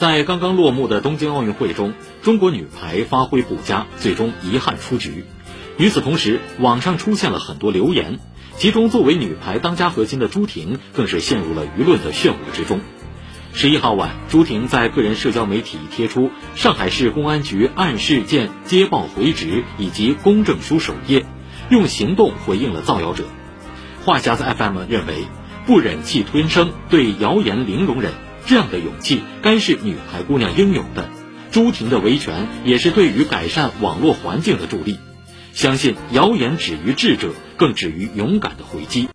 [0.00, 1.92] 在刚刚落幕的东京奥运会中，
[2.22, 5.26] 中国女排发挥不佳，最终遗憾出局。
[5.76, 8.18] 与此同时，网上出现了很多留言，
[8.56, 12.80] 其中作为女排当家核心的朱婷更是陷入了舆论的漩涡之中。
[13.52, 21.26] 十一号晚，朱婷在个人社交媒体贴出上海市公安局案事件接报回执以及公证书首页，
[21.68, 23.24] 用行动回应了造谣者。
[24.06, 25.26] 话匣子 FM 认为，
[25.66, 28.12] 不忍气吞声，对谣言零容忍，
[28.50, 31.08] 这样的勇气该是女排姑娘应有的。
[31.52, 34.98] 朱婷的维权也是对于改善网络环境的助力。
[35.52, 39.06] 相信谣言止于智者，更止于勇敢的回击。